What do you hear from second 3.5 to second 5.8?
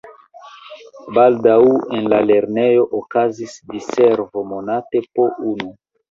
diservo monate po unu.